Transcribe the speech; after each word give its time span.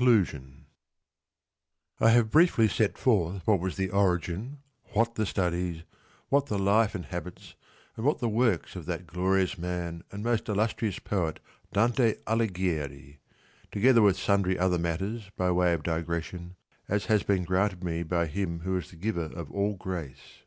loo 0.00 0.24
I 2.00 2.10
HAVE 2.10 2.28
briefly 2.32 2.66
set 2.66 2.98
forth 2.98 3.46
what 3.46 3.60
was 3.60 3.76
the 3.76 3.90
origin, 3.90 4.58
what 4.92 5.14
the 5.14 5.24
studies, 5.24 5.84
what 6.30 6.46
the 6.46 6.58
life 6.58 6.96
and 6.96 7.04
habits, 7.04 7.54
and 7.96 8.04
what 8.04 8.18
the 8.18 8.28
works 8.28 8.74
of 8.74 8.86
that 8.86 9.06
glorious 9.06 9.56
man 9.56 10.02
and 10.10 10.24
most 10.24 10.48
illustrious 10.48 10.98
poet 10.98 11.38
Dante 11.72 12.16
Alighieri, 12.26 13.20
together 13.70 14.02
with 14.02 14.18
sundry 14.18 14.58
other 14.58 14.80
matters 14.80 15.30
by 15.36 15.52
way 15.52 15.72
of 15.72 15.84
digression, 15.84 16.56
as 16.88 17.04
has 17.06 17.22
been 17.22 17.44
granted 17.44 17.84
me 17.84 18.02
by 18.02 18.26
him 18.26 18.62
who 18.64 18.76
is 18.76 18.90
the 18.90 18.96
giver 18.96 19.30
of 19.32 19.48
all 19.52 19.74
grace. 19.74 20.42